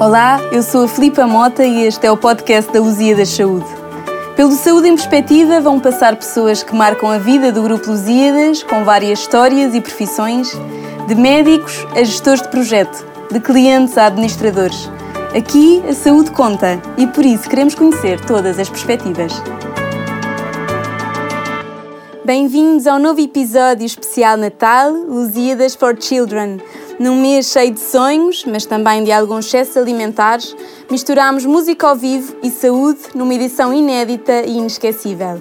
Olá, 0.00 0.40
eu 0.50 0.62
sou 0.62 0.84
a 0.84 0.88
Filipa 0.88 1.26
Mota 1.26 1.62
e 1.62 1.82
este 1.82 2.06
é 2.06 2.10
o 2.10 2.16
podcast 2.16 2.72
da 2.72 2.80
Lusíadas 2.80 3.28
Saúde. 3.28 3.66
Pelo 4.34 4.52
Saúde 4.52 4.88
em 4.88 4.96
Perspectiva 4.96 5.60
vão 5.60 5.78
passar 5.78 6.16
pessoas 6.16 6.62
que 6.62 6.74
marcam 6.74 7.10
a 7.10 7.18
vida 7.18 7.52
do 7.52 7.62
Grupo 7.62 7.90
Lusíadas 7.90 8.62
com 8.62 8.82
várias 8.82 9.18
histórias 9.18 9.74
e 9.74 9.80
profissões, 9.82 10.58
de 11.06 11.14
médicos 11.14 11.86
a 11.94 12.02
gestores 12.02 12.40
de 12.40 12.48
projeto, 12.48 13.06
de 13.30 13.40
clientes 13.40 13.98
a 13.98 14.06
administradores. 14.06 14.90
Aqui 15.36 15.82
a 15.86 15.92
saúde 15.92 16.30
conta 16.30 16.80
e 16.96 17.06
por 17.06 17.22
isso 17.22 17.46
queremos 17.46 17.74
conhecer 17.74 18.18
todas 18.24 18.58
as 18.58 18.70
perspectivas. 18.70 19.34
Bem-vindos 22.24 22.86
ao 22.86 22.98
novo 22.98 23.20
episódio 23.20 23.84
especial 23.84 24.38
Natal 24.38 24.92
Lusíadas 24.92 25.74
for 25.74 25.94
Children. 26.00 26.58
Num 27.00 27.18
mês 27.18 27.46
cheio 27.46 27.72
de 27.72 27.80
sonhos, 27.80 28.44
mas 28.44 28.66
também 28.66 29.02
de 29.02 29.10
alguns 29.10 29.46
excessos 29.46 29.78
alimentares, 29.78 30.54
misturamos 30.90 31.46
música 31.46 31.88
ao 31.88 31.96
vivo 31.96 32.36
e 32.42 32.50
saúde 32.50 33.00
numa 33.14 33.32
edição 33.32 33.72
inédita 33.72 34.42
e 34.42 34.58
inesquecível. 34.58 35.40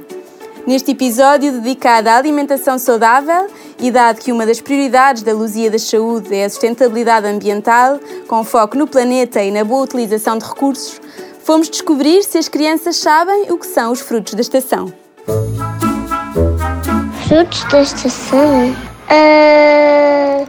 Neste 0.65 0.91
episódio 0.91 1.51
dedicado 1.51 2.07
à 2.07 2.15
alimentação 2.15 2.79
saudável 2.79 3.47
e 3.77 3.91
dado 3.91 4.21
que 4.21 4.31
uma 4.31 4.45
das 4.45 4.61
prioridades 4.61 5.21
da 5.21 5.33
Luzia 5.33 5.69
da 5.69 5.77
Saúde 5.77 6.33
é 6.33 6.45
a 6.45 6.49
sustentabilidade 6.49 7.27
ambiental, 7.27 7.99
com 8.25 8.41
foco 8.45 8.77
no 8.77 8.87
planeta 8.87 9.43
e 9.43 9.51
na 9.51 9.65
boa 9.65 9.83
utilização 9.83 10.37
de 10.37 10.45
recursos, 10.45 11.01
fomos 11.43 11.69
descobrir 11.69 12.23
se 12.23 12.37
as 12.37 12.47
crianças 12.47 12.95
sabem 12.95 13.51
o 13.51 13.57
que 13.57 13.67
são 13.67 13.91
os 13.91 13.99
frutos 13.99 14.33
da 14.33 14.41
estação 14.41 14.93
frutos 17.29 17.63
da 17.65 17.81
estação 17.81 18.71
uh, 18.71 20.47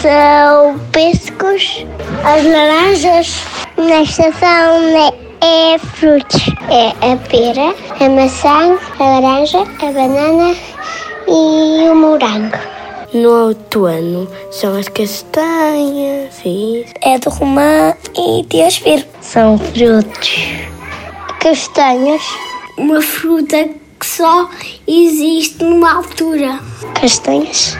são 0.00 0.78
pêssegos, 0.92 1.86
as 2.24 2.44
laranjas. 2.44 3.44
Na 3.76 4.02
estação 4.02 4.80
né, 4.92 5.10
é 5.40 5.78
frutos. 5.78 6.48
É 6.68 6.88
a 7.12 7.16
pera, 7.16 7.74
a 8.00 8.08
maçã, 8.08 8.78
a 8.98 9.20
laranja, 9.20 9.60
a 9.60 9.92
banana 9.92 10.56
e 11.26 11.88
o 11.88 11.94
morango. 11.94 12.58
No 13.12 13.46
outono 13.46 14.28
são 14.50 14.76
as 14.76 14.88
castanhas. 14.88 16.34
Isso. 16.44 16.92
É 17.00 17.18
do 17.18 17.30
romã 17.30 17.94
e 18.16 18.44
de 18.44 18.62
aspiro. 18.62 19.04
São 19.20 19.58
frutos. 19.58 20.44
Castanhas. 21.40 22.22
Uma 22.76 23.00
fruta 23.00 23.68
que 23.98 24.06
só 24.06 24.48
existe 24.86 25.64
numa 25.64 25.96
altura. 25.96 26.60
Castanhas. 27.00 27.76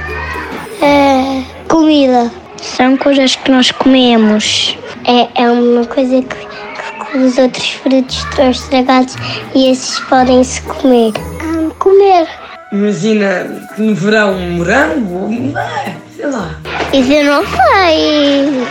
É, 0.80 1.57
comida. 1.78 2.28
São 2.56 2.96
coisas 2.96 3.36
que 3.36 3.50
nós 3.50 3.70
comemos. 3.70 4.76
É, 5.04 5.42
é 5.42 5.50
uma 5.50 5.86
coisa 5.86 6.20
que, 6.22 6.36
que 7.12 7.18
os 7.18 7.38
outros 7.38 7.70
frutos 7.70 8.16
estão 8.16 8.50
estragados 8.50 9.14
e 9.54 9.70
esses 9.70 10.00
podem-se 10.00 10.60
comer. 10.62 11.12
Um, 11.44 11.70
comer. 11.70 12.26
Imagina 12.72 13.46
no 13.78 13.94
verão 13.94 14.34
um 14.34 14.50
morango, 14.56 15.30
sei 16.16 16.26
lá. 16.26 16.58
Isso 16.92 17.12
eu 17.12 17.24
não 17.24 17.44
sei 17.46 18.66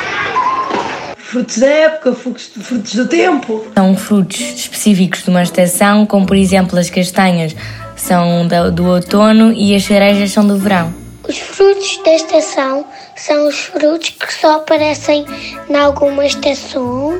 frutos 1.17 1.57
da 1.57 1.67
época, 1.67 2.13
frutos 2.13 2.95
do 2.95 3.05
tempo. 3.05 3.67
São 3.75 3.97
frutos 3.97 4.39
específicos 4.39 5.23
de 5.23 5.29
uma 5.29 5.43
estação, 5.43 6.05
como 6.05 6.25
por 6.25 6.37
exemplo 6.37 6.79
as 6.79 6.89
castanhas 6.89 7.53
são 7.97 8.47
do 8.73 8.85
outono 8.85 9.51
e 9.51 9.75
as 9.75 9.83
cerejas 9.83 10.31
são 10.31 10.47
do 10.47 10.57
verão. 10.57 10.93
Os 11.27 11.37
frutos 11.37 11.99
da 12.05 12.13
estação 12.13 12.85
são 13.17 13.47
os 13.47 13.59
frutos 13.59 14.09
que 14.09 14.33
só 14.33 14.57
aparecem 14.57 15.25
em 15.69 15.75
alguma 15.75 16.25
estação 16.25 17.19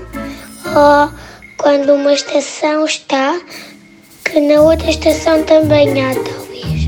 ou 0.76 1.10
quando 1.58 1.94
uma 1.94 2.14
estação 2.14 2.86
está, 2.86 3.40
que 4.24 4.40
na 4.40 4.62
outra 4.62 4.90
estação 4.90 5.44
também 5.44 5.90
há, 6.06 6.14
talvez. 6.14 6.88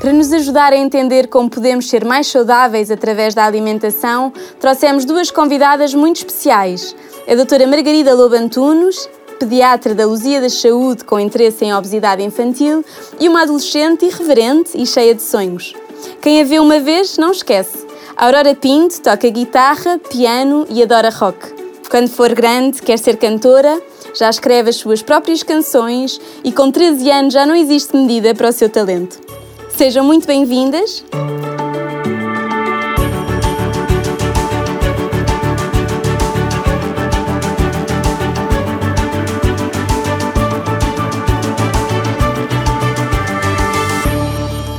Para 0.00 0.12
nos 0.12 0.32
ajudar 0.32 0.72
a 0.72 0.76
entender 0.76 1.28
como 1.28 1.48
podemos 1.48 1.88
ser 1.88 2.04
mais 2.04 2.26
saudáveis 2.26 2.90
através 2.90 3.34
da 3.34 3.44
alimentação, 3.44 4.32
trouxemos 4.58 5.04
duas 5.04 5.30
convidadas 5.30 5.94
muito 5.94 6.16
especiais. 6.16 6.96
A 7.28 7.34
doutora 7.34 7.66
Margarida 7.66 8.14
Lobo 8.14 8.34
Antunes, 8.34 9.08
pediatra 9.38 9.94
da 9.94 10.06
Luzia 10.06 10.40
da 10.40 10.48
Saúde 10.48 11.04
com 11.04 11.20
interesse 11.20 11.64
em 11.64 11.74
obesidade 11.74 12.22
infantil, 12.22 12.84
e 13.20 13.28
uma 13.28 13.42
adolescente 13.42 14.06
irreverente 14.06 14.70
e 14.74 14.86
cheia 14.86 15.14
de 15.14 15.22
sonhos. 15.22 15.74
Quem 16.20 16.40
a 16.40 16.44
vê 16.44 16.58
uma 16.58 16.80
vez 16.80 17.18
não 17.18 17.32
esquece. 17.32 17.86
A 18.16 18.26
Aurora 18.26 18.54
Pinto 18.54 19.00
toca 19.00 19.28
guitarra, 19.28 19.98
piano 19.98 20.66
e 20.68 20.82
adora 20.82 21.10
rock. 21.10 21.62
Quando 21.90 22.08
for 22.08 22.34
grande, 22.34 22.80
quer 22.80 22.98
ser 22.98 23.16
cantora, 23.16 23.80
já 24.14 24.30
escreve 24.30 24.70
as 24.70 24.76
suas 24.76 25.02
próprias 25.02 25.42
canções 25.42 26.20
e 26.44 26.52
com 26.52 26.70
13 26.70 27.10
anos 27.10 27.34
já 27.34 27.44
não 27.46 27.54
existe 27.54 27.96
medida 27.96 28.34
para 28.34 28.48
o 28.48 28.52
seu 28.52 28.68
talento. 28.68 29.20
Sejam 29.76 30.04
muito 30.04 30.26
bem-vindas. 30.26 31.04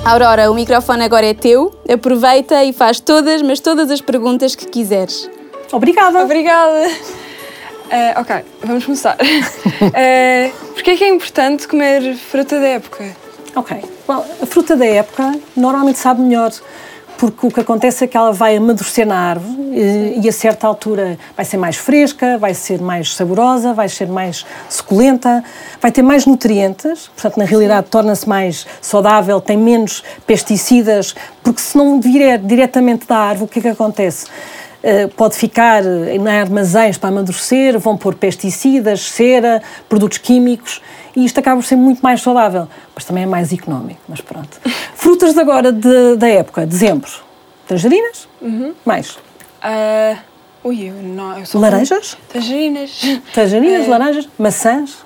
Aurora, 0.05 0.51
o 0.51 0.53
microfone 0.53 1.01
agora 1.05 1.25
é 1.25 1.33
teu. 1.33 1.73
Aproveita 1.89 2.61
e 2.65 2.73
faz 2.73 2.99
todas, 2.99 3.41
mas 3.41 3.61
todas 3.61 3.89
as 3.89 4.01
perguntas 4.01 4.53
que 4.53 4.65
quiseres. 4.65 5.29
Obrigada. 5.71 6.21
Obrigada. 6.21 6.87
Uh, 6.87 8.19
ok, 8.19 8.43
vamos 8.65 8.83
começar. 8.83 9.15
uh, 9.15 10.63
Porquê 10.75 10.91
é 10.91 10.97
que 10.97 11.03
é 11.05 11.09
importante 11.09 11.69
comer 11.69 12.15
fruta 12.17 12.59
da 12.59 12.67
época? 12.67 13.15
Ok. 13.55 13.77
Bom, 14.05 14.25
a 14.41 14.45
fruta 14.45 14.75
da 14.75 14.85
época 14.85 15.39
normalmente 15.55 15.99
sabe 15.99 16.21
melhor 16.21 16.51
porque 17.17 17.47
o 17.47 17.51
que 17.51 17.59
acontece 17.59 18.03
é 18.03 18.07
que 18.07 18.17
ela 18.17 18.31
vai 18.31 18.57
amadurecer 18.57 19.05
na 19.05 19.17
árvore 19.17 19.55
e, 19.71 20.21
e, 20.23 20.29
a 20.29 20.31
certa 20.31 20.67
altura 20.67 21.17
vai 21.35 21.45
ser 21.45 21.57
mais 21.57 21.75
fresca, 21.75 22.37
vai 22.37 22.53
ser 22.53 22.81
mais 22.81 23.15
saborosa, 23.15 23.73
vai 23.73 23.89
ser 23.89 24.07
mais 24.07 24.45
suculenta, 24.69 25.43
vai 25.81 25.91
ter 25.91 26.01
mais 26.01 26.25
nutrientes, 26.25 27.07
portanto, 27.07 27.37
na 27.37 27.45
realidade, 27.45 27.87
torna-se 27.89 28.27
mais 28.27 28.67
saudável, 28.81 29.39
tem 29.41 29.57
menos 29.57 30.03
pesticidas, 30.27 31.15
porque 31.43 31.61
se 31.61 31.77
não 31.77 31.99
vier 31.99 32.37
diretamente 32.39 33.07
da 33.07 33.17
árvore, 33.17 33.45
o 33.45 33.47
que 33.47 33.59
é 33.59 33.61
que 33.61 33.67
acontece? 33.69 34.25
Uh, 34.83 35.07
pode 35.15 35.35
ficar 35.35 35.81
em 35.85 36.27
armazéns 36.27 36.97
para 36.97 37.07
amadurecer, 37.07 37.79
vão 37.79 37.95
pôr 37.95 38.15
pesticidas, 38.15 38.99
cera, 38.99 39.61
produtos 39.87 40.17
químicos 40.17 40.81
e 41.15 41.23
isto 41.23 41.39
acaba 41.39 41.61
por 41.61 41.65
ser 41.65 41.75
muito 41.75 42.01
mais 42.01 42.21
saudável, 42.21 42.67
mas 42.93 43.05
também 43.05 43.23
é 43.23 43.25
mais 43.25 43.53
económico, 43.53 44.01
mas 44.07 44.19
pronto. 44.19 44.59
Frutas 44.95 45.37
agora 45.37 45.71
de, 45.71 46.15
da 46.17 46.27
época, 46.27 46.65
dezembro, 46.65 47.09
tangerinas, 47.67 48.27
uhum. 48.41 48.73
mais? 48.83 49.11
Uh, 49.11 50.17
ui, 50.63 50.91
não, 50.91 51.39
eu 51.39 51.45
sou 51.45 51.61
Laranjas? 51.61 52.17
Tangerinas. 52.31 53.01
Tangerinas, 53.33 53.87
uh, 53.87 53.89
laranjas, 53.89 54.29
maçãs. 54.37 54.97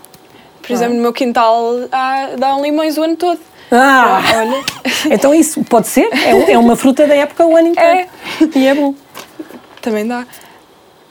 Por 0.62 0.72
exemplo, 0.72 0.96
no 0.96 1.02
meu 1.02 1.14
quintal 1.14 1.88
há, 1.92 2.30
dá 2.38 2.58
limões 2.60 2.98
o 2.98 3.04
ano 3.04 3.16
todo. 3.16 3.40
Ah, 3.70 4.22
olha. 4.38 4.64
então 5.14 5.34
isso 5.34 5.62
pode 5.66 5.88
ser, 5.88 6.10
é, 6.14 6.54
é 6.54 6.58
uma 6.58 6.78
fruta 6.78 7.06
da 7.06 7.16
época 7.16 7.46
o 7.46 7.56
ano 7.56 7.68
inteiro. 7.76 8.00
É. 8.00 8.58
E 8.58 8.66
é 8.66 8.74
bom. 8.74 8.96
Também 9.88 10.06
dá. 10.06 10.28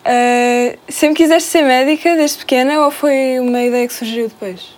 Uh, 0.05 0.79
sempre 0.87 1.17
quiseste 1.17 1.49
ser 1.49 1.63
médica 1.63 2.15
desde 2.15 2.37
pequena 2.37 2.85
ou 2.85 2.91
foi 2.91 3.41
uma 3.41 3.63
ideia 3.63 3.89
que 3.89 3.95
surgiu 3.95 4.29
depois? 4.29 4.77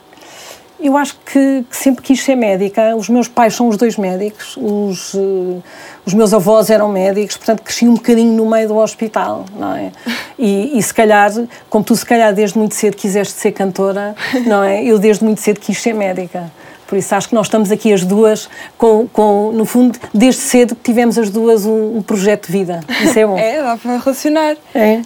Eu 0.79 0.97
acho 0.97 1.19
que, 1.27 1.65
que, 1.69 1.77
sempre 1.77 2.05
quis 2.05 2.23
ser 2.23 2.37
médica. 2.37 2.95
Os 2.95 3.09
meus 3.09 3.27
pais 3.27 3.57
são 3.57 3.67
os 3.67 3.77
dois 3.77 3.97
médicos, 3.97 4.57
os, 4.57 5.15
uh, 5.15 5.61
os 6.07 6.15
meus 6.15 6.33
avós 6.33 6.71
eram 6.71 6.93
médicos, 6.93 7.37
portanto 7.37 7.63
cresci 7.63 7.89
um 7.89 7.95
bocadinho 7.95 8.35
no 8.35 8.49
meio 8.49 8.69
do 8.69 8.77
hospital, 8.77 9.45
não 9.59 9.75
é? 9.75 9.91
E, 10.39 10.79
e, 10.79 10.81
se 10.81 10.95
calhar, 10.95 11.33
como 11.69 11.85
tu 11.85 11.97
se 11.97 12.07
calhar 12.07 12.33
desde 12.33 12.57
muito 12.57 12.77
cedo 12.77 12.97
quiseste 12.97 13.35
ser 13.35 13.51
cantora, 13.51 14.15
não 14.47 14.63
é? 14.63 14.85
Eu 14.85 15.01
desde 15.01 15.25
muito 15.25 15.41
cedo 15.41 15.59
quis 15.59 15.83
ser 15.83 15.93
médica. 15.93 16.53
Por 16.89 16.97
isso 16.97 17.15
acho 17.15 17.29
que 17.29 17.35
nós 17.35 17.47
estamos 17.47 17.71
aqui 17.71 17.93
as 17.93 18.03
duas, 18.03 18.49
com, 18.79 19.07
com 19.07 19.53
no 19.53 19.67
fundo, 19.67 19.99
desde 20.15 20.41
cedo 20.41 20.75
que 20.75 20.83
tivemos 20.83 21.19
as 21.19 21.29
duas 21.29 21.67
um, 21.67 21.99
um 21.99 22.03
projeto 22.03 22.47
de 22.47 22.53
vida. 22.53 22.81
Isso 23.05 23.19
é 23.19 23.27
bom. 23.27 23.37
é, 23.39 23.63
dá 23.63 23.77
para 23.77 23.99
relacionar. 23.99 24.57
É. 24.75 25.03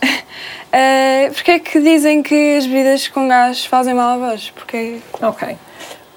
Uh, 1.29 1.34
Porquê 1.34 1.50
é 1.50 1.58
que 1.58 1.81
dizem 1.81 2.23
que 2.23 2.56
as 2.56 2.67
bebidas 2.67 3.08
com 3.08 3.26
gás 3.26 3.67
fazem 3.67 3.94
mal 3.94 4.11
à 4.11 4.29
voz? 4.31 4.52
Porque... 4.55 5.00
Ok. 5.20 5.56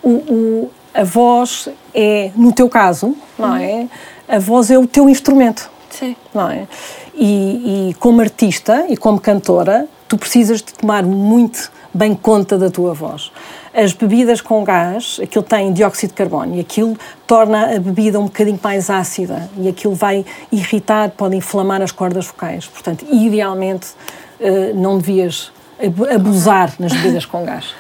O, 0.04 0.10
o, 0.10 0.72
a 0.94 1.04
voz 1.04 1.68
é, 1.96 2.30
no 2.36 2.54
teu 2.54 2.70
caso, 2.70 3.18
não 3.38 3.56
é? 3.56 3.88
A 4.30 4.38
voz 4.38 4.70
é 4.70 4.78
o 4.78 4.86
teu 4.86 5.10
instrumento. 5.10 5.72
Sim. 5.90 6.16
Não 6.32 6.48
é? 6.48 6.68
E, 7.16 7.90
e 7.90 7.94
como 7.96 8.22
artista 8.22 8.86
e 8.88 8.96
como 8.96 9.20
cantora, 9.20 9.88
tu 10.08 10.16
precisas 10.16 10.60
de 10.62 10.74
tomar 10.76 11.04
muito 11.04 11.72
bem 11.92 12.14
conta 12.14 12.56
da 12.56 12.70
tua 12.70 12.94
voz. 12.94 13.32
As 13.76 13.92
bebidas 13.92 14.40
com 14.40 14.64
gás, 14.64 15.20
aquilo 15.22 15.44
tem 15.44 15.74
dióxido 15.74 16.12
de 16.12 16.16
carbono 16.16 16.56
e 16.56 16.62
aquilo 16.62 16.98
torna 17.28 17.76
a 17.76 17.80
bebida 17.80 18.18
um 18.20 18.24
bocadinho 18.24 18.58
mais 18.64 18.90
ácida 18.90 19.50
e 19.58 19.68
aquilo 19.68 19.94
vai 19.94 20.26
irritar, 20.50 21.10
pode 21.10 21.36
inflamar 21.36 21.82
as 21.82 21.92
cordas 21.92 22.26
vocais. 22.28 22.66
Portanto, 22.68 23.06
idealmente 23.12 23.88
eh, 24.40 24.72
não 24.74 24.98
devias 24.98 25.52
ab- 25.78 26.10
abusar 26.10 26.72
nas 26.80 26.94
bebidas 26.94 27.26
com 27.26 27.44
gás. 27.44 27.74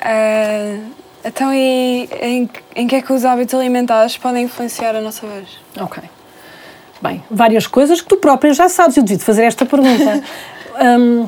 Ah, 0.00 0.78
então, 1.24 1.52
e 1.52 2.08
em, 2.22 2.50
em 2.76 2.86
que 2.86 2.94
é 2.94 3.02
que 3.02 3.12
os 3.12 3.24
hábitos 3.24 3.52
alimentares 3.54 4.16
podem 4.16 4.44
influenciar 4.44 4.94
a 4.94 5.00
nossa 5.00 5.26
voz? 5.26 5.58
Ok. 5.80 6.04
Bem, 7.02 7.22
várias 7.28 7.66
coisas 7.66 8.00
que 8.00 8.06
tu 8.06 8.16
própria 8.18 8.54
já 8.54 8.68
sabes. 8.68 8.96
Eu 8.96 9.02
devia 9.02 9.18
fazer 9.24 9.42
esta 9.44 9.66
pergunta. 9.66 10.22
Hum, 10.78 11.26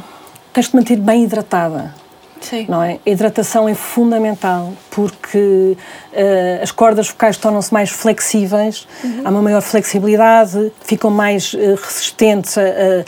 tens 0.53 0.69
de 0.69 0.77
manter 0.77 0.97
bem 0.99 1.25
hidratada. 1.25 1.94
Sim. 2.40 2.67
Não 2.69 2.82
é? 2.82 2.99
A 3.06 3.11
hidratação 3.11 3.69
é 3.69 3.75
fundamental 3.75 4.73
porque 4.90 5.76
eh, 6.12 6.61
as 6.62 6.70
cordas 6.70 7.08
vocais 7.08 7.37
tornam-se 7.37 7.73
mais 7.73 7.90
flexíveis, 7.90 8.87
há 9.25 9.29
uma 9.31 9.43
maior 9.43 9.61
flexibilidade, 9.62 10.73
ficam 10.81 11.11
mais 11.11 11.55
eh, 11.58 11.75
resistentes, 11.81 12.56
a, 12.56 12.62
a- 12.62 13.05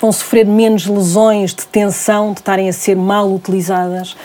vão 0.00 0.10
sofrer 0.12 0.44
menos 0.46 0.86
lesões 0.86 1.54
de 1.54 1.64
tensão 1.66 2.32
de 2.32 2.40
estarem 2.40 2.68
a 2.68 2.72
ser 2.72 2.96
mal 2.96 3.32
utilizadas. 3.32 4.16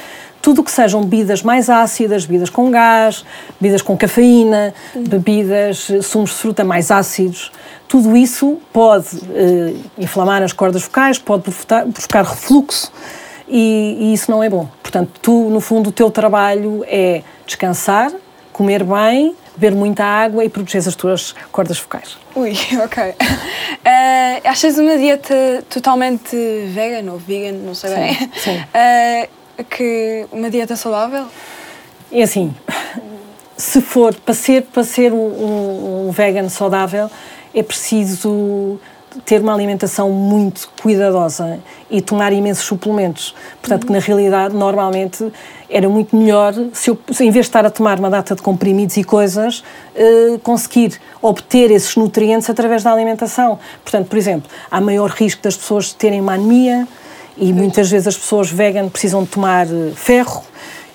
Tudo 0.41 0.61
o 0.61 0.63
que 0.63 0.71
sejam 0.71 1.01
bebidas 1.03 1.41
mais 1.43 1.69
ácidas, 1.69 2.25
bebidas 2.25 2.49
com 2.49 2.71
gás, 2.71 3.25
bebidas 3.59 3.81
com 3.81 3.97
cafeína, 3.97 4.73
bebidas, 4.95 5.89
eh, 5.89 6.01
sumos 6.01 6.31
de 6.31 6.35
fruta 6.37 6.63
mais 6.63 6.89
ácidos, 6.91 7.51
tudo 7.87 8.17
isso 8.17 8.57
pode 8.73 9.07
eh, 9.33 9.73
inflamar 9.97 10.41
as 10.43 10.53
cordas 10.53 10.83
vocais, 10.83 11.17
pode 11.17 11.43
provocar, 11.43 11.85
provocar 11.85 12.23
refluxo 12.23 12.91
e, 13.47 13.97
e 13.99 14.13
isso 14.13 14.29
não 14.29 14.43
é 14.43 14.49
bom. 14.49 14.67
Portanto, 14.81 15.11
tu, 15.21 15.49
no 15.49 15.59
fundo, 15.59 15.89
o 15.89 15.91
teu 15.91 16.11
trabalho 16.11 16.83
é 16.87 17.23
descansar, 17.45 18.11
comer 18.51 18.83
bem, 18.83 19.35
beber 19.55 19.75
muita 19.75 20.03
água 20.03 20.43
e 20.45 20.49
proteger 20.49 20.87
as 20.87 20.95
tuas 20.95 21.33
cordas 21.51 21.79
vocais. 21.79 22.17
Ui, 22.35 22.53
ok. 22.83 23.15
Ah, 23.85 24.49
achas 24.49 24.77
uma 24.77 24.97
dieta 24.97 25.63
totalmente 25.69 26.35
vegan 26.73 27.11
ou 27.11 27.17
vegan, 27.17 27.53
não 27.53 27.73
sei 27.73 27.95
bem, 27.95 28.31
sim. 28.35 28.63
ah, 28.73 29.27
que 29.63 30.25
uma 30.31 30.49
dieta 30.49 30.75
saudável? 30.75 31.25
É 32.11 32.21
assim, 32.21 32.53
se 33.57 33.81
for 33.81 34.13
para 34.13 34.33
ser, 34.33 34.63
para 34.63 34.83
ser 34.83 35.11
um, 35.11 35.17
um, 35.17 36.07
um 36.07 36.11
vegan 36.11 36.47
saudável, 36.49 37.09
é 37.53 37.63
preciso 37.63 38.79
ter 39.25 39.41
uma 39.41 39.53
alimentação 39.53 40.09
muito 40.11 40.69
cuidadosa 40.81 41.59
e 41.89 42.01
tomar 42.01 42.33
imensos 42.33 42.65
suplementos. 42.65 43.33
Portanto, 43.61 43.87
que 43.87 43.91
na 43.91 43.99
realidade, 43.99 44.55
normalmente, 44.55 45.31
era 45.69 45.87
muito 45.89 46.15
melhor, 46.15 46.53
se 46.73 46.89
eu, 46.89 46.97
se 47.11 47.23
em 47.25 47.31
vez 47.31 47.45
de 47.45 47.49
estar 47.49 47.65
a 47.65 47.69
tomar 47.69 47.99
uma 47.99 48.09
data 48.09 48.35
de 48.35 48.41
comprimidos 48.41 48.95
e 48.97 49.03
coisas, 49.03 49.63
eh, 49.95 50.39
conseguir 50.43 50.99
obter 51.21 51.71
esses 51.71 51.95
nutrientes 51.95 52.49
através 52.49 52.83
da 52.83 52.91
alimentação. 52.91 53.59
Portanto, 53.83 54.07
por 54.07 54.17
exemplo, 54.17 54.49
há 54.71 54.79
maior 54.79 55.09
risco 55.09 55.41
das 55.41 55.57
pessoas 55.57 55.91
terem 55.93 56.21
uma 56.21 56.33
anemia 56.33 56.87
e 57.37 57.53
muitas 57.53 57.89
vezes 57.89 58.07
as 58.07 58.17
pessoas 58.17 58.49
vegan 58.49 58.89
precisam 58.89 59.23
de 59.23 59.29
tomar 59.29 59.67
eh, 59.67 59.91
ferro 59.95 60.43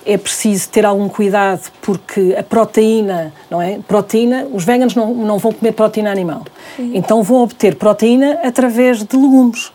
é 0.05 0.17
preciso 0.17 0.69
ter 0.69 0.85
algum 0.85 1.09
cuidado 1.09 1.71
porque 1.81 2.35
a 2.39 2.43
proteína, 2.43 3.33
não 3.51 3.61
é? 3.61 3.79
Proteína, 3.87 4.47
os 4.53 4.65
veganos 4.65 4.95
não, 4.95 5.15
não 5.15 5.39
vão 5.39 5.53
comer 5.53 5.73
proteína 5.73 6.11
animal. 6.11 6.43
Então 6.79 7.23
vão 7.23 7.43
obter 7.43 7.77
proteína 7.77 8.41
através 8.43 9.03
de 9.03 9.17
legumes. 9.17 9.73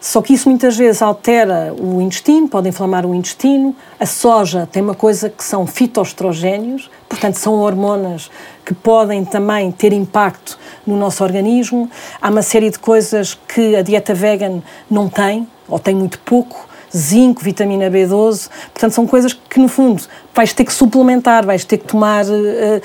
Só 0.00 0.22
que 0.22 0.32
isso 0.32 0.48
muitas 0.48 0.76
vezes 0.76 1.02
altera 1.02 1.74
o 1.74 2.00
intestino, 2.00 2.48
pode 2.48 2.68
inflamar 2.68 3.04
o 3.04 3.14
intestino. 3.14 3.74
A 3.98 4.06
soja 4.06 4.68
tem 4.70 4.80
uma 4.80 4.94
coisa 4.94 5.28
que 5.28 5.42
são 5.42 5.66
fitoestrogénios, 5.66 6.88
portanto 7.08 7.34
são 7.34 7.54
hormonas 7.54 8.30
que 8.64 8.72
podem 8.74 9.24
também 9.24 9.72
ter 9.72 9.92
impacto 9.92 10.58
no 10.86 10.96
nosso 10.96 11.24
organismo. 11.24 11.90
Há 12.22 12.30
uma 12.30 12.42
série 12.42 12.70
de 12.70 12.78
coisas 12.78 13.34
que 13.34 13.74
a 13.74 13.82
dieta 13.82 14.14
vegan 14.14 14.62
não 14.88 15.08
tem, 15.08 15.48
ou 15.68 15.78
tem 15.78 15.96
muito 15.96 16.20
pouco 16.20 16.67
zinco, 16.96 17.42
vitamina 17.42 17.90
B12, 17.90 18.48
portanto 18.72 18.92
são 18.92 19.06
coisas 19.06 19.32
que 19.32 19.60
no 19.60 19.68
fundo 19.68 20.02
vais 20.34 20.52
ter 20.52 20.64
que 20.64 20.72
suplementar, 20.72 21.44
vais 21.44 21.64
ter 21.64 21.78
que 21.78 21.86
tomar 21.86 22.24
eh, 22.26 22.80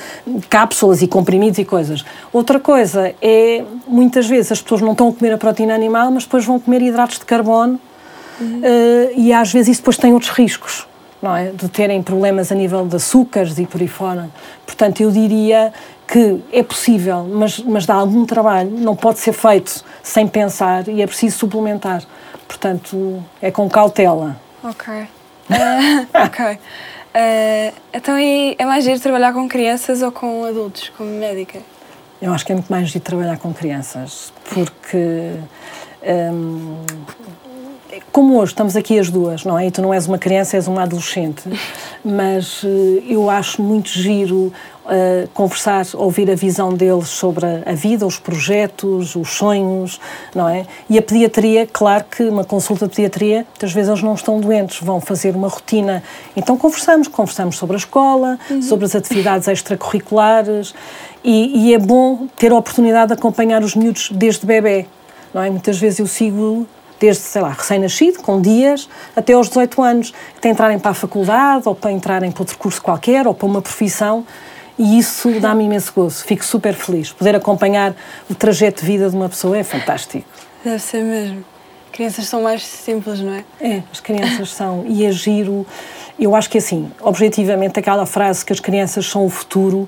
cápsulas 0.50 1.02
e 1.02 1.08
comprimidos 1.08 1.60
e 1.60 1.66
coisas. 1.66 2.04
Outra 2.32 2.60
coisa 2.60 3.14
é, 3.22 3.64
muitas 3.88 4.28
vezes 4.28 4.52
as 4.52 4.62
pessoas 4.62 4.82
não 4.82 4.94
estão 4.94 5.10
a 5.10 5.14
comer 5.14 5.34
a 5.34 5.38
proteína 5.38 5.76
animal, 5.76 6.12
mas 6.12 6.24
depois 6.24 6.46
vão 6.46 6.60
comer 6.60 6.82
hidratos 6.82 7.20
de 7.20 7.26
carbono 7.26 7.80
eh, 8.42 9.14
e 9.16 9.34
às 9.34 9.52
vezes 9.52 9.70
isso 9.70 9.82
depois 9.82 9.98
tem 9.98 10.14
outros 10.14 10.32
riscos, 10.32 10.88
não 11.22 11.36
é? 11.36 11.52
De 11.52 11.70
terem 11.70 12.02
problemas 12.02 12.52
a 12.52 12.56
nível 12.56 12.86
de 12.86 12.96
açúcares 12.96 13.58
e 13.60 13.66
por 13.66 13.82
aí 13.82 13.88
fora. 13.88 14.30
Portanto, 14.66 15.02
eu 15.02 15.12
diria 15.12 15.72
que 16.08 16.42
é 16.52 16.62
possível, 16.62 17.26
mas, 17.32 17.60
mas 17.60 17.86
dá 17.86 17.96
algum 17.96 18.26
trabalho, 18.26 18.70
não 18.70 18.96
pode 18.96 19.20
ser 19.20 19.34
feito 19.34 19.84
sem 20.04 20.28
pensar 20.28 20.88
e 20.90 21.02
é 21.02 21.08
preciso 21.08 21.38
suplementar. 21.40 22.04
Portanto, 22.48 23.24
é 23.42 23.50
com 23.50 23.68
cautela. 23.70 24.36
Ok. 24.62 24.94
Ah, 25.50 26.06
ok. 26.26 26.60
Ah, 27.14 27.74
então, 27.94 28.16
é 28.18 28.66
mais 28.66 28.84
giro 28.84 29.00
trabalhar 29.00 29.34
com 29.34 29.48
crianças 29.48 30.02
ou 30.02 30.12
com 30.12 30.44
adultos, 30.44 30.90
como 30.98 31.10
médica? 31.10 31.60
Eu 32.22 32.34
acho 32.34 32.46
que 32.46 32.52
é 32.52 32.56
muito 32.56 32.70
mais 32.72 32.90
de 32.90 33.00
trabalhar 33.00 33.38
com 33.38 33.54
crianças, 33.54 34.32
porque 34.50 35.34
hum, 36.32 36.82
como 38.12 38.38
hoje 38.40 38.51
estamos 38.51 38.75
aqui 38.75 38.98
as 38.98 39.10
duas, 39.10 39.44
não 39.44 39.57
é? 39.57 39.68
E 39.68 39.72
tu 39.72 39.81
não 39.81 39.94
és 39.94 40.07
uma 40.07 40.18
criança, 40.18 40.56
és 40.56 40.68
uma 40.68 40.84
adolescente, 40.84 41.44
mas 42.04 42.62
eh, 42.63 43.04
eu 43.07 43.30
acho 43.30 43.62
muito 43.62 43.90
giro 43.90 44.51
eh, 44.90 45.28
conversar, 45.34 45.86
ouvir 45.94 46.30
a 46.30 46.36
visão 46.36 46.74
deles 46.74 47.07
sobre 47.07 47.45
a, 47.45 47.74
vida, 47.74 48.06
os 48.06 48.19
projetos, 48.19 49.16
os 49.16 49.30
sonhos, 49.30 50.00
não 50.36 50.50
é? 50.50 50.66
E 50.90 50.98
a 50.98 51.01
pediatria, 51.01 51.68
claro 51.72 52.04
que 52.04 52.24
uma 52.24 52.44
consulta 52.44 52.88
de 52.88 52.95
pediatria, 52.95 53.45
muitas 53.50 53.72
vezes 53.72 53.90
eles 53.90 54.04
não 54.04 54.13
estão 54.13 54.40
doentes, 54.40 54.80
vão 54.81 55.00
fazer 55.00 55.36
uma 55.36 55.48
rotina. 55.48 56.04
Então 56.36 56.57
conversamos, 56.57 57.07
conversamos 57.07 57.57
sobre 57.57 57.75
a 57.75 57.80
escola, 57.80 58.38
sobre 58.62 58.86
as 58.86 58.95
atividades 58.95 59.48
extracurriculares 59.48 60.74
e, 61.24 61.68
e 61.69 61.74
é 61.74 61.78
bom 61.78 62.28
ter 62.38 62.51
a 62.51 62.56
oportunidade 62.56 63.07
de 63.07 63.13
acompanhar 63.13 63.63
os 63.63 63.75
miúdos 63.75 64.10
desde 64.12 64.45
bebê, 64.45 64.86
não 65.34 65.42
é? 65.42 65.50
Muitas 65.50 65.78
vezes 65.80 66.00
eu 66.00 66.07
sigo 66.07 66.68
desde, 67.00 67.24
sei 67.24 67.42
lá, 67.42 67.50
recém-nascido, 67.50 68.19
com 68.19 68.42
dias, 68.42 68.90
até 69.16 69.34
aos 69.34 69.48
18 69.48 69.81
anos, 69.81 70.13
até 70.38 70.50
entrarem 70.50 70.80
para 70.80 70.92
a 70.92 70.94
faculdade 70.94 71.68
ou 71.68 71.75
para 71.75 71.92
entrarem 71.92 72.31
para 72.31 72.42
outro 72.42 72.57
curso 72.57 72.81
qualquer 72.81 73.28
ou 73.28 73.34
para 73.34 73.45
uma 73.45 73.62
profissão 73.62 74.25
e 74.78 74.97
isso 74.97 75.40
dá-me 75.40 75.66
imenso 75.66 75.94
gozo, 75.94 76.23
fico 76.23 76.44
super 76.44 76.73
feliz. 76.73 77.12
Poder 77.12 77.35
acompanhar 77.35 77.95
o 78.30 78.33
trajeto 78.33 78.81
de 78.81 78.88
vida 78.88 79.09
de 79.09 79.16
uma 79.16 79.30
pessoa 79.30 79.57
é 79.57 79.64
fantástico. 79.64 80.26
Deve 80.64 80.80
ser 80.80 81.04
mesmo. 81.04 81.45
Crianças 81.92 82.26
são 82.26 82.42
mais 82.42 82.64
simples, 82.64 83.19
não 83.19 83.33
é? 83.33 83.44
É, 83.62 83.83
as 83.92 84.00
crianças 84.00 84.50
são, 84.54 84.83
e 84.88 85.06
é 85.06 85.12
giro, 85.12 85.66
eu 86.19 86.35
acho 86.35 86.50
que 86.50 86.57
assim, 86.57 86.92
objetivamente 87.02 87.80
aquela 87.80 88.06
frase 88.06 88.44
que 88.44 88.52
as 88.52 88.59
crianças 88.59 89.06
são 89.06 89.26
o 89.26 89.30
futuro, 89.30 89.88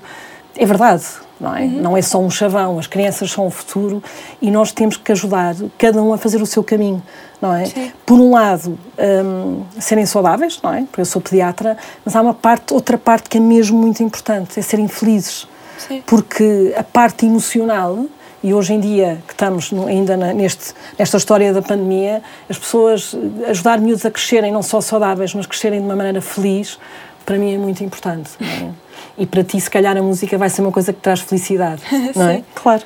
é 0.56 0.66
verdade, 0.66 1.04
não 1.40 1.54
é? 1.54 1.66
Não 1.66 1.96
é 1.96 2.02
só 2.02 2.18
um 2.18 2.30
chavão, 2.30 2.78
as 2.78 2.86
crianças 2.86 3.30
são 3.30 3.46
o 3.46 3.50
futuro 3.50 4.02
e 4.40 4.50
nós 4.50 4.72
temos 4.72 4.96
que 4.96 5.12
ajudar 5.12 5.54
cada 5.78 6.02
um 6.02 6.12
a 6.12 6.18
fazer 6.18 6.40
o 6.40 6.46
seu 6.46 6.64
caminho, 6.64 7.02
não 7.40 7.54
é? 7.54 7.66
Sim. 7.66 7.92
Por 8.04 8.18
um 8.18 8.32
lado, 8.32 8.78
hum, 8.98 9.62
serem 9.78 10.06
saudáveis, 10.06 10.60
não 10.62 10.72
é? 10.72 10.82
Porque 10.82 11.00
eu 11.00 11.04
sou 11.04 11.20
pediatra, 11.20 11.76
mas 12.04 12.16
há 12.16 12.22
uma 12.22 12.34
parte, 12.34 12.72
outra 12.72 12.96
parte 12.96 13.28
que 13.28 13.36
é 13.36 13.40
mesmo 13.40 13.78
muito 13.78 14.02
importante, 14.02 14.58
é 14.58 14.62
serem 14.62 14.88
felizes. 14.88 15.46
Sim. 15.78 16.02
Porque 16.06 16.74
a 16.76 16.82
parte 16.82 17.26
emocional, 17.26 18.06
e 18.42 18.54
hoje 18.54 18.72
em 18.72 18.80
dia 18.80 19.18
que 19.26 19.34
estamos 19.34 19.70
ainda 19.86 20.16
neste, 20.16 20.72
nesta 20.98 21.16
história 21.16 21.52
da 21.52 21.60
pandemia, 21.60 22.22
as 22.48 22.58
pessoas, 22.58 23.14
ajudar 23.48 23.78
miúdos 23.78 24.06
a 24.06 24.10
crescerem 24.10 24.52
não 24.52 24.62
só 24.62 24.80
saudáveis, 24.80 25.34
mas 25.34 25.46
crescerem 25.46 25.80
de 25.80 25.86
uma 25.86 25.96
maneira 25.96 26.20
feliz, 26.20 26.78
para 27.26 27.36
mim 27.36 27.54
é 27.54 27.58
muito 27.58 27.82
importante. 27.84 28.30
não 28.40 28.48
é? 28.48 28.70
E 29.18 29.26
para 29.26 29.42
ti, 29.42 29.60
se 29.60 29.70
calhar, 29.70 29.96
a 29.96 30.02
música 30.02 30.38
vai 30.38 30.48
ser 30.48 30.62
uma 30.62 30.72
coisa 30.72 30.92
que 30.92 31.00
traz 31.00 31.20
felicidade, 31.20 31.82
não 32.14 32.28
é? 32.28 32.42
Claro. 32.54 32.82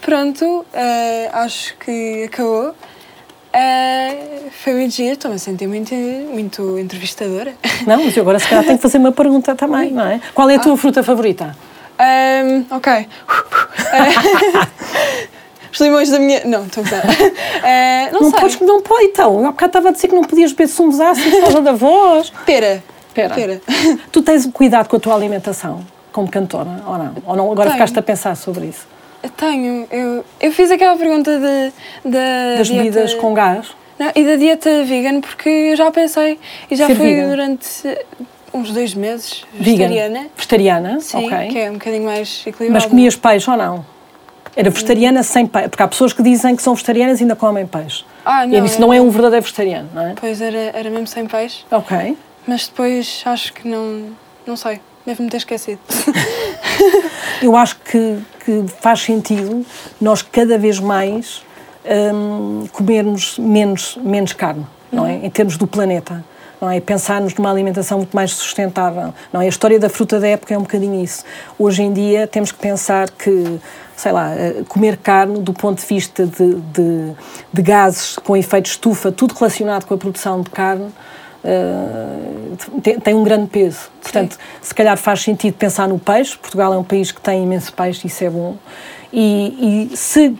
Pronto, 0.00 0.64
eh, 0.72 1.30
acho 1.32 1.76
que 1.78 2.24
acabou. 2.24 2.74
Eh, 3.52 4.16
foi 4.62 4.74
muito 4.74 4.94
giro, 4.94 5.14
estou-me 5.14 5.36
a 5.36 5.38
sentir 5.38 5.66
muito, 5.66 5.94
muito 5.94 6.78
entrevistadora. 6.78 7.54
Não, 7.86 8.04
mas 8.04 8.16
eu 8.16 8.22
agora 8.22 8.38
se 8.38 8.48
calhar 8.48 8.64
tenho 8.64 8.76
que 8.76 8.82
fazer 8.82 8.98
uma 8.98 9.12
pergunta 9.12 9.54
também, 9.54 9.92
não 9.92 10.06
é? 10.06 10.20
Qual 10.34 10.48
é 10.50 10.56
a 10.56 10.58
tua 10.58 10.76
fruta 10.76 11.02
favorita? 11.02 11.56
Ahm, 11.98 12.66
ok. 12.70 13.08
Os 15.76 15.80
limões 15.82 16.08
da 16.10 16.18
minha. 16.18 16.42
Não, 16.46 16.64
estou 16.64 16.82
a. 16.82 16.86
Eh, 17.66 18.10
não, 18.12 18.20
Não 18.22 18.30
sei. 18.30 18.40
podes, 18.40 18.60
não 18.60 18.80
pode, 18.80 19.04
então. 19.04 19.40
Há 19.46 19.50
bocado 19.50 19.68
estava 19.70 19.88
a 19.90 19.92
dizer 19.92 20.08
que 20.08 20.14
não 20.14 20.24
podias 20.24 20.52
beber 20.52 20.68
sumos 20.68 20.98
ácidos 21.00 21.32
por 21.34 21.40
causa 21.42 21.60
da 21.60 21.72
voz. 21.72 22.32
Pera. 22.46 22.82
Pera. 23.12 23.34
Pera. 23.34 23.60
Tu 24.10 24.22
tens 24.22 24.46
cuidado 24.46 24.88
com 24.88 24.96
a 24.96 25.00
tua 25.00 25.14
alimentação 25.14 25.84
como 26.12 26.30
cantora, 26.30 26.82
ou 26.86 26.96
não? 26.96 27.14
Ou 27.26 27.36
não? 27.36 27.44
Agora 27.52 27.68
Tenho. 27.68 27.72
ficaste 27.74 27.98
a 27.98 28.02
pensar 28.02 28.34
sobre 28.36 28.66
isso? 28.66 28.86
Tenho. 29.36 29.86
Eu, 29.90 30.24
eu 30.40 30.52
fiz 30.52 30.70
aquela 30.70 30.96
pergunta 30.96 31.30
de, 31.38 32.10
da 32.10 32.56
Das 32.58 32.68
dieta- 32.68 32.82
bebidas 32.82 33.14
com 33.14 33.34
gás? 33.34 33.66
Não, 33.98 34.10
e 34.14 34.24
da 34.24 34.36
dieta 34.36 34.84
vegan, 34.84 35.20
porque 35.20 35.48
eu 35.48 35.76
já 35.76 35.90
pensei 35.90 36.38
e 36.70 36.76
já 36.76 36.86
Ser 36.86 36.94
fui 36.96 37.06
vegan. 37.14 37.28
durante 37.30 37.66
uns 38.54 38.70
dois 38.70 38.94
meses 38.94 39.44
Vegan. 39.52 39.88
vegetariana. 39.88 40.26
Vegetariana, 40.36 41.00
Sim, 41.00 41.26
ok. 41.26 41.48
que 41.48 41.58
é 41.58 41.70
um 41.70 41.74
bocadinho 41.74 42.04
mais 42.04 42.40
equilibrado. 42.46 42.72
Mas 42.72 42.86
comias 42.86 43.16
peixe 43.16 43.50
ou 43.50 43.56
não? 43.56 43.84
Era 44.56 44.70
vegetariana 44.70 45.22
sem 45.22 45.46
peixe. 45.46 45.68
Porque 45.68 45.82
há 45.82 45.88
pessoas 45.88 46.12
que 46.14 46.22
dizem 46.22 46.56
que 46.56 46.62
são 46.62 46.74
vegetarianas 46.74 47.20
e 47.20 47.24
ainda 47.24 47.36
comem 47.36 47.66
peixe. 47.66 48.04
Ah, 48.24 48.46
e 48.46 48.58
isso 48.64 48.80
não 48.80 48.92
é 48.92 49.00
um 49.00 49.10
verdadeiro 49.10 49.44
vegetariano, 49.44 49.88
não 49.94 50.02
é? 50.02 50.14
Pois 50.18 50.40
era, 50.40 50.56
era 50.74 50.88
mesmo 50.90 51.06
sem 51.06 51.26
peixe, 51.26 51.64
Ok. 51.70 52.16
mas 52.46 52.66
depois 52.66 53.22
acho 53.26 53.52
que 53.52 53.68
não. 53.68 54.04
Não 54.46 54.56
sei, 54.56 54.80
devo-me 55.04 55.28
ter 55.28 55.36
esquecido. 55.38 55.80
Eu 57.42 57.54
acho 57.56 57.76
que, 57.80 58.18
que 58.44 58.64
faz 58.80 59.00
sentido 59.00 59.66
nós 60.00 60.22
cada 60.22 60.56
vez 60.56 60.78
mais 60.80 61.42
hum, 62.14 62.66
comermos 62.72 63.38
menos, 63.38 63.98
menos 64.02 64.32
carne, 64.32 64.64
não 64.90 65.06
é? 65.06 65.14
Em 65.16 65.30
termos 65.30 65.56
do 65.56 65.66
planeta. 65.66 66.24
Não 66.60 66.70
é? 66.70 66.80
Pensarmos 66.80 67.34
numa 67.34 67.50
alimentação 67.50 67.98
muito 67.98 68.14
mais 68.14 68.32
sustentável. 68.32 69.12
Não 69.32 69.40
é? 69.40 69.46
A 69.46 69.48
história 69.48 69.78
da 69.78 69.88
fruta 69.88 70.18
da 70.18 70.28
época 70.28 70.54
é 70.54 70.58
um 70.58 70.62
bocadinho 70.62 71.02
isso. 71.02 71.24
Hoje 71.58 71.82
em 71.82 71.92
dia 71.92 72.26
temos 72.26 72.50
que 72.50 72.58
pensar 72.58 73.10
que, 73.10 73.58
sei 73.94 74.12
lá, 74.12 74.34
eh, 74.34 74.62
comer 74.68 74.96
carne 74.96 75.40
do 75.40 75.52
ponto 75.52 75.80
de 75.80 75.86
vista 75.86 76.26
de, 76.26 76.54
de, 76.54 77.12
de 77.52 77.62
gases 77.62 78.16
com 78.16 78.36
efeito 78.36 78.66
estufa, 78.66 79.12
tudo 79.12 79.34
relacionado 79.34 79.84
com 79.84 79.94
a 79.94 79.98
produção 79.98 80.40
de 80.40 80.50
carne, 80.50 80.90
eh, 81.44 82.80
tem, 82.82 82.98
tem 82.98 83.14
um 83.14 83.22
grande 83.22 83.48
peso. 83.48 83.90
Portanto, 84.02 84.38
se 84.62 84.74
calhar 84.74 84.96
faz 84.96 85.22
sentido 85.22 85.54
pensar 85.54 85.86
no 85.86 85.98
peixe. 85.98 86.36
Portugal 86.36 86.72
é 86.72 86.78
um 86.78 86.84
país 86.84 87.12
que 87.12 87.20
tem 87.20 87.42
imenso 87.42 87.72
peixe, 87.72 88.06
isso 88.06 88.24
é 88.24 88.30
bom. 88.30 88.56
E, 89.12 89.90
e 89.92 89.96
se 89.96 90.34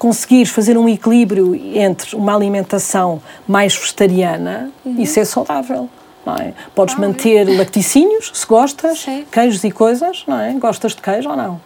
conseguires 0.00 0.50
fazer 0.50 0.78
um 0.78 0.88
equilíbrio 0.88 1.54
entre 1.54 2.16
uma 2.16 2.34
alimentação 2.34 3.20
mais 3.46 3.76
vegetariana, 3.76 4.70
isso 4.96 5.20
é 5.20 5.24
saudável. 5.26 5.90
Não 6.24 6.36
é? 6.36 6.54
Podes 6.74 6.94
manter 6.96 7.44
lacticínios, 7.44 8.30
se 8.32 8.46
gostas, 8.46 9.00
Sim. 9.00 9.26
queijos 9.30 9.62
e 9.62 9.70
coisas, 9.70 10.24
não 10.26 10.40
é? 10.40 10.52
Gostas 10.54 10.94
de 10.94 11.02
queijo 11.02 11.28
ou 11.28 11.36
não? 11.36 11.60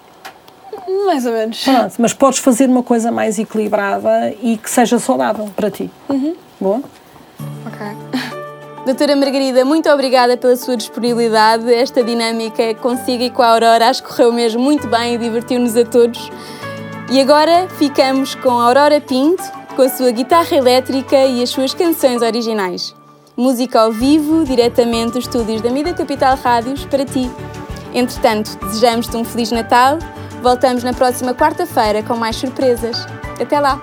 mais 1.06 1.24
ou 1.26 1.32
menos. 1.32 1.62
Pronto, 1.62 1.94
mas 1.98 2.12
podes 2.12 2.40
fazer 2.40 2.68
uma 2.68 2.82
coisa 2.82 3.12
mais 3.12 3.38
equilibrada 3.38 4.34
e 4.42 4.56
que 4.56 4.68
seja 4.68 4.98
saudável 4.98 5.48
para 5.54 5.70
ti. 5.70 5.88
Boa? 6.60 6.82
Ok. 7.66 7.86
Doutora 8.84 9.14
Margarida, 9.14 9.64
muito 9.64 9.88
obrigada 9.88 10.36
pela 10.36 10.56
sua 10.56 10.76
disponibilidade. 10.76 11.72
Esta 11.72 12.02
dinâmica 12.02 12.74
consigo 12.74 13.22
e 13.22 13.30
com 13.30 13.42
a 13.42 13.48
Aurora 13.48 13.88
acho 13.88 14.02
que 14.02 14.08
correu 14.08 14.32
mesmo 14.32 14.60
muito 14.60 14.88
bem 14.88 15.14
e 15.14 15.18
divertiu-nos 15.18 15.76
a 15.76 15.84
todos. 15.84 16.30
E 17.10 17.20
agora 17.20 17.68
ficamos 17.68 18.34
com 18.34 18.50
Aurora 18.50 19.00
Pinto, 19.00 19.42
com 19.76 19.82
a 19.82 19.88
sua 19.88 20.10
guitarra 20.10 20.56
elétrica 20.56 21.16
e 21.16 21.42
as 21.42 21.50
suas 21.50 21.74
canções 21.74 22.22
originais. 22.22 22.94
Música 23.36 23.80
ao 23.80 23.92
vivo, 23.92 24.44
diretamente 24.44 25.12
dos 25.12 25.24
estúdios 25.24 25.60
da 25.60 25.70
Mida 25.70 25.92
Capital 25.92 26.36
Rádios, 26.36 26.84
para 26.86 27.04
ti. 27.04 27.30
Entretanto, 27.92 28.56
desejamos-te 28.66 29.16
um 29.16 29.24
Feliz 29.24 29.50
Natal. 29.50 29.98
Voltamos 30.42 30.82
na 30.82 30.92
próxima 30.92 31.34
quarta-feira 31.34 32.02
com 32.02 32.16
mais 32.16 32.36
surpresas. 32.36 33.06
Até 33.40 33.60
lá! 33.60 33.80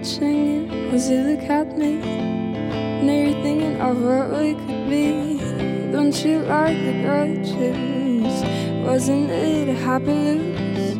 Watching 0.00 0.72
you 0.72 0.90
as 0.92 1.10
you 1.10 1.18
look 1.18 1.42
at 1.50 1.76
me. 1.76 1.96
Now 3.04 3.12
you're 3.12 3.42
thinking 3.42 3.78
of 3.82 4.00
what 4.00 4.30
we 4.32 4.54
could 4.54 4.88
be. 4.88 5.36
Don't 5.92 6.16
you 6.24 6.38
like 6.38 6.78
the 6.86 7.02
grudges? 7.04 8.34
Wasn't 8.82 9.28
it 9.28 9.68
a 9.68 9.74
happy 9.74 10.14
lose? 10.14 10.96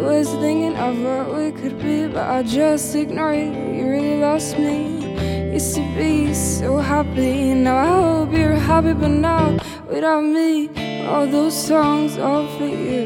Was 0.00 0.30
thinking 0.40 0.76
of 0.76 0.98
what 0.98 1.36
we 1.36 1.52
could 1.52 1.78
be, 1.78 2.08
but 2.08 2.26
I 2.26 2.42
just 2.42 2.94
ignored 2.94 3.36
it. 3.36 3.52
You 3.52 3.86
really 3.86 4.18
lost 4.18 4.58
me. 4.58 5.52
Used 5.52 5.74
to 5.74 5.82
be 5.94 6.32
so 6.32 6.78
happy, 6.78 7.52
now 7.52 7.76
I 7.76 7.86
hope 8.00 8.32
you're 8.32 8.54
happy, 8.54 8.94
but 8.94 9.08
now 9.08 9.58
without 9.86 10.22
me, 10.24 10.70
all 11.08 11.26
those 11.26 11.56
songs 11.56 12.18
all 12.18 12.46
for 12.58 12.66
you. 12.66 13.04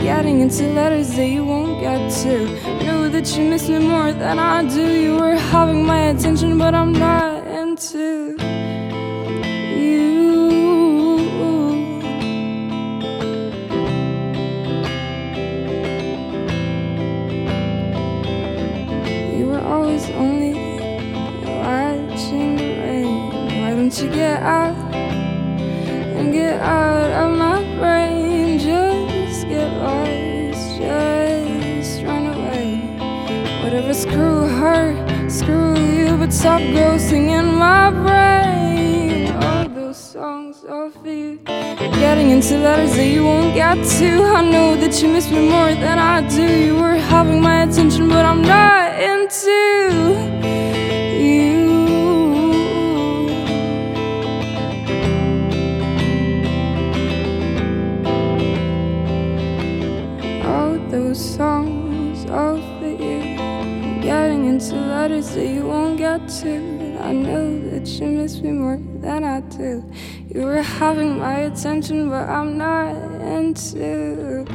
Getting 0.00 0.40
into 0.40 0.64
letters 0.72 1.14
that 1.14 1.28
you 1.28 1.44
won't 1.44 1.80
get 1.80 2.10
to. 2.22 2.46
Know 2.84 3.08
that 3.08 3.36
you 3.36 3.48
miss 3.48 3.68
me 3.68 3.78
more 3.78 4.12
than 4.12 4.38
I 4.38 4.64
do. 4.68 4.84
You 5.04 5.16
were 5.16 5.36
having 5.36 5.86
my 5.86 6.08
attention, 6.12 6.58
but 6.58 6.74
I'm 6.74 6.92
not 6.92 7.46
into 7.46 8.36
you. 9.80 10.34
You 19.38 19.46
were 19.46 19.64
always 19.74 20.04
only 20.10 20.54
watching 21.46 22.56
the 22.56 22.68
rain. 22.82 23.14
Why 23.60 23.70
don't 23.76 23.96
you 24.02 24.08
get 24.10 24.42
out 24.42 24.83
out 26.60 27.10
of 27.10 27.38
my 27.38 27.62
brain? 27.78 28.58
Just 28.58 29.48
get 29.48 29.70
lost, 29.82 30.78
just 30.78 32.02
run 32.02 32.26
away. 32.26 32.80
Whatever, 33.62 33.94
screw 33.94 34.46
her, 34.60 35.28
screw 35.28 35.76
you, 35.76 36.16
but 36.16 36.32
stop 36.32 36.60
ghosting 36.60 37.28
in 37.38 37.46
my 37.54 37.90
brain. 37.90 39.32
All 39.42 39.68
those 39.68 39.96
songs 39.96 40.60
for 40.60 41.08
you. 41.08 41.38
Getting 42.04 42.30
into 42.30 42.58
letters 42.58 42.94
that 42.96 43.06
you 43.06 43.24
won't 43.24 43.54
get 43.54 43.76
to. 43.98 44.22
I 44.22 44.42
know 44.50 44.76
that 44.76 45.00
you 45.00 45.08
miss 45.08 45.30
me 45.30 45.48
more 45.48 45.74
than 45.74 45.98
I 45.98 46.26
do. 46.28 46.42
You 46.66 46.74
were 46.76 46.94
having 46.94 47.40
my 47.40 47.62
attention, 47.62 48.08
but 48.08 48.24
I'm 48.24 48.42
not 48.42 49.00
into 49.00 50.33
letters 65.04 65.34
that 65.34 65.46
you 65.46 65.66
won't 65.66 65.98
get 65.98 66.26
to. 66.30 66.96
I 66.98 67.12
know 67.12 67.60
that 67.68 67.86
you 67.86 68.06
miss 68.06 68.40
me 68.40 68.52
more 68.52 68.78
than 69.02 69.22
I 69.22 69.42
do. 69.42 69.84
You 70.34 70.44
were 70.46 70.62
having 70.62 71.18
my 71.18 71.40
attention, 71.40 72.08
but 72.08 72.26
I'm 72.26 72.56
not 72.56 72.96
into 73.20 74.46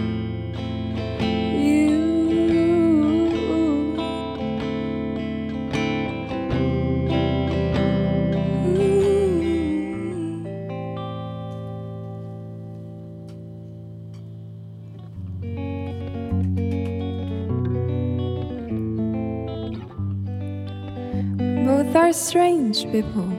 are 22.10 22.14
strange 22.14 22.86
people, 22.92 23.30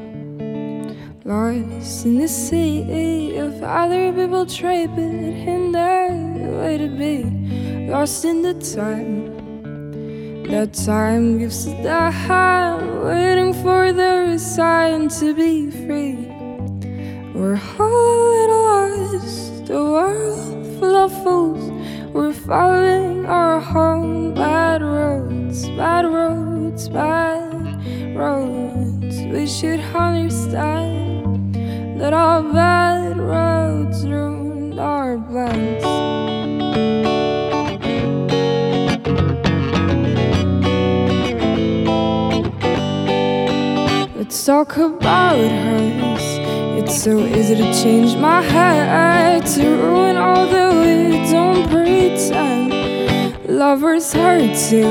lost 1.25 2.07
in 2.07 2.21
the 2.21 2.29
sea 2.29 3.37
of 3.37 3.61
other 3.65 4.13
people 4.13 4.45
but 4.45 4.61
in 4.61 5.73
their 5.73 6.13
way 6.61 6.79
to 6.79 6.87
be 6.87 7.25
lost 7.91 8.25
in 8.25 8.43
the 8.43 8.55
time. 8.55 9.35
That 10.45 10.73
time 10.73 11.39
gives 11.39 11.67
us 11.67 11.75
the 11.83 12.13
hand, 12.13 13.03
waiting 13.03 13.55
for 13.55 13.93
the 13.93 14.39
sign 14.39 15.09
to 15.19 15.35
be 15.35 15.73
free. 15.73 16.31
We're 17.35 17.61
all 17.77 17.87
a 17.87 18.31
little 18.37 18.67
lost, 19.19 19.71
a 19.71 19.83
world 19.95 20.79
full 20.79 20.95
of 20.95 21.13
fools. 21.25 21.67
We're 22.13 22.33
following 22.33 23.27
our 23.27 23.59
own 23.77 24.33
bad 24.35 24.81
roads, 24.83 25.69
bad 25.71 26.05
roads, 26.05 26.89
bad 26.89 27.40
roads. 28.15 29.21
We 29.23 29.47
should 29.47 29.81
understand 29.81 31.55
that 32.01 32.13
our 32.13 32.43
bad 32.43 33.19
roads 33.19 34.07
ruined 34.07 34.79
our 34.81 35.19
plans. 35.19 35.85
Let's 44.17 44.45
talk 44.47 44.77
about 44.77 45.39
hers. 45.39 46.39
It's 46.83 47.03
so 47.03 47.19
easy 47.19 47.57
to 47.57 47.73
change 47.83 48.17
my 48.17 48.43
head, 48.43 49.45
to 49.55 49.69
ruin 49.69 50.17
all 50.17 50.47
the 50.47 50.71
we 50.81 51.31
don't 51.31 51.69
pretend. 51.69 52.71
Lovers 53.49 54.13
hurt 54.13 54.57
too, 54.57 54.89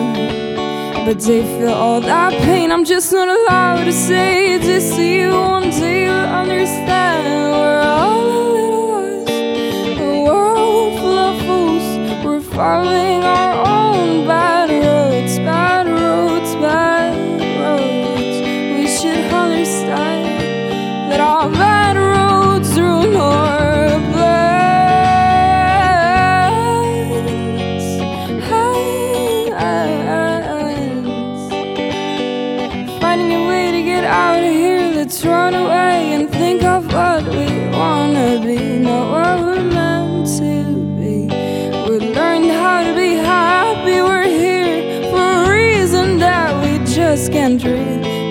but 1.10 1.20
they 1.22 1.42
feel 1.58 1.74
all 1.74 2.00
that 2.02 2.32
pain. 2.44 2.72
I'm 2.72 2.86
just 2.86 3.12
not 3.12 3.28
allowed 3.28 3.86
to 3.86 3.92
say 3.92 4.54
it. 4.54 4.62
Just 4.62 4.90
so 4.92 5.02
you 5.02 5.32
one 5.32 5.72
day 5.72 6.04
you'll 6.04 6.14
understand. 6.44 7.26
We're 7.52 7.82
all 7.82 8.22
a 8.22 8.46
little 8.58 8.86
lost, 8.92 9.30
a 10.02 10.24
world 10.28 11.00
full 11.00 11.18
of 11.18 11.36
fools. 11.48 11.88
We're 12.24 12.42
following 12.42 13.24
our 13.24 13.49
get 33.90 34.04
out 34.04 34.44
of 34.44 34.54
here, 34.64 34.92
let's 34.94 35.26
run 35.26 35.56
away 35.56 36.14
and 36.14 36.30
think 36.30 36.62
of 36.64 36.86
what 36.94 37.24
we 37.24 37.48
wanna 37.78 38.40
be, 38.46 38.78
not 38.78 39.06
what 39.14 39.38
we're 39.46 39.64
meant 39.64 40.28
to 40.38 40.54
be. 41.00 41.18
We 41.88 41.96
learned 42.18 42.52
how 42.62 42.84
to 42.88 42.94
be 42.96 43.14
happy, 43.16 43.98
we're 44.10 44.30
here 44.44 45.10
for 45.12 45.28
a 45.42 45.50
reason 45.58 46.20
that 46.20 46.50
we 46.64 46.72
just 46.86 47.32
can't 47.32 47.64
read. 47.64 48.29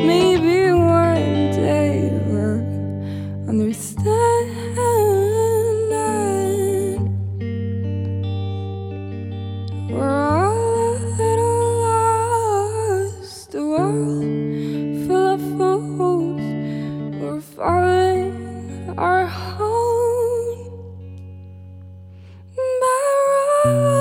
Oh. 23.65 23.95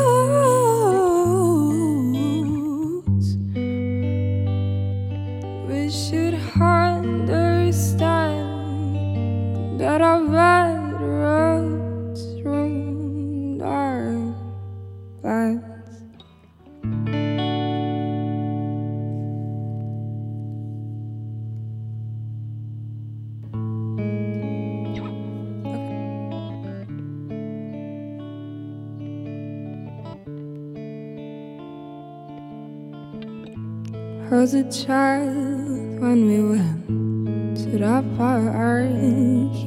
was 34.48 34.54
a 34.54 34.86
child 34.86 36.00
when 36.00 36.26
we 36.26 36.40
went 36.42 37.58
to 37.58 37.78
the 37.78 38.16
park. 38.16 38.90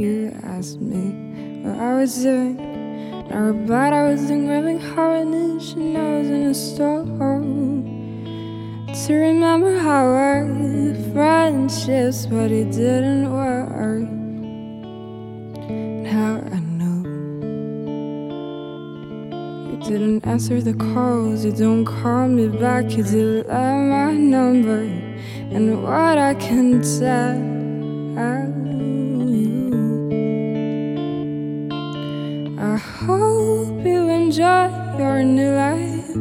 You 0.01 0.33
asked 0.43 0.81
me 0.81 1.61
what 1.63 1.79
I 1.79 1.97
was 1.99 2.23
doing. 2.23 2.59
I 3.31 3.37
replied 3.37 3.93
I 3.93 4.05
was 4.09 4.27
doing 4.27 4.47
grabbing 4.47 4.81
harness 4.81 5.75
and 5.75 5.99
I 5.99 6.19
was 6.21 6.29
in 6.29 6.47
a 6.47 6.55
store. 6.55 7.05
To 9.05 9.15
remember 9.15 9.79
how 9.79 10.07
our 10.07 10.47
friendships, 11.13 12.25
but 12.25 12.51
it 12.51 12.73
didn't 12.73 13.31
work. 13.31 14.20
Didn't 19.91 20.25
answer 20.25 20.61
the 20.63 20.73
calls, 20.75 21.45
you 21.45 21.51
don't 21.51 21.85
call 21.85 22.29
me 22.29 22.47
back, 22.47 22.97
you 22.97 23.03
delete 23.03 23.49
my 23.49 24.13
number. 24.13 24.83
And 25.51 25.83
what 25.83 26.17
I 26.17 26.35
can 26.35 26.81
tell 26.81 27.35
you, 29.35 29.75
I 32.57 32.77
hope 32.77 33.85
you 33.85 34.09
enjoy 34.09 34.71
your 34.97 35.25
new 35.25 35.55
life, 35.67 36.15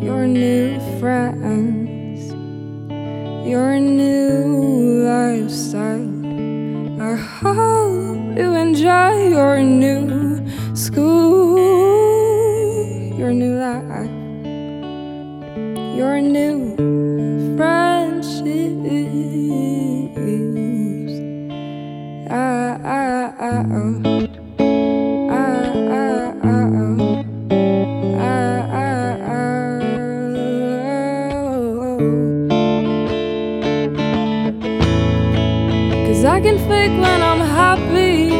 your 0.00 0.28
new 0.28 0.78
friends, 1.00 2.20
your 3.44 3.80
new 3.80 5.02
lifestyle. 5.10 6.06
I 7.02 7.16
hope 7.16 8.38
you 8.38 8.54
enjoy 8.54 9.28
your 9.30 9.60
new 9.60 10.14
school, 10.76 11.23
Cause 36.06 36.24
I 36.24 36.40
can 36.40 36.58
fake 36.68 36.90
when 36.90 37.22
I'm 37.22 37.38
happy. 37.38 38.30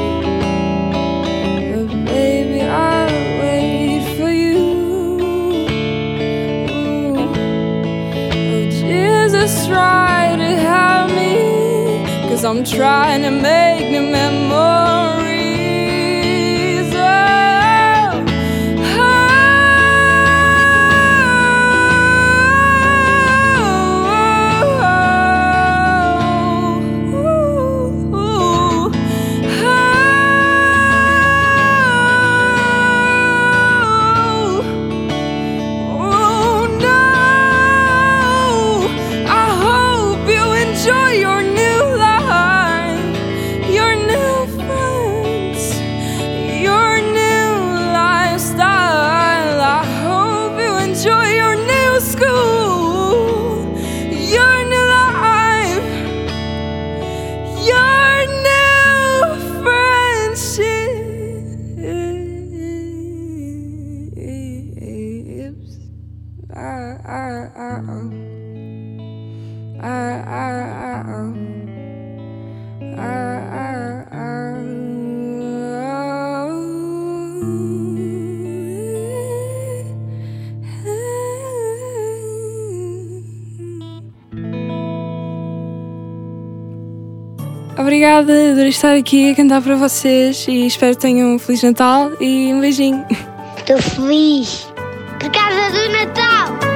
But 1.70 1.88
baby, 2.04 2.62
I'll 2.62 3.08
wait 3.40 4.16
for 4.16 4.30
you. 4.30 4.64
Oh, 6.68 7.14
try 9.66 10.36
to 10.36 10.50
help 10.56 11.10
me. 11.10 12.28
Cause 12.28 12.44
I'm 12.44 12.64
trying 12.64 13.22
to 13.22 13.30
make 13.30 13.90
new 13.92 14.02
memories. 14.02 14.83
Obrigada 87.76 88.32
por 88.54 88.66
estar 88.66 88.96
aqui 88.96 89.30
a 89.30 89.34
cantar 89.34 89.60
para 89.60 89.76
vocês 89.76 90.46
e 90.48 90.66
espero 90.66 90.94
que 90.94 91.02
tenham 91.02 91.34
um 91.34 91.38
Feliz 91.38 91.62
Natal 91.62 92.12
e 92.20 92.52
um 92.52 92.60
beijinho. 92.60 93.04
Estou 93.58 93.78
feliz 93.78 94.68
por 95.20 95.30
causa 95.32 95.70
do 95.70 95.92
Natal. 95.92 96.73